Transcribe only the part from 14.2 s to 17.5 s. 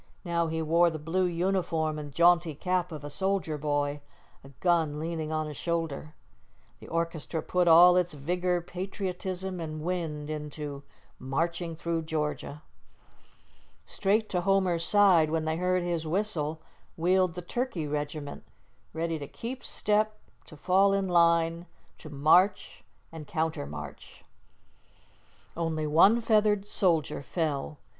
to Homer's side when they heard his whistle, wheeled the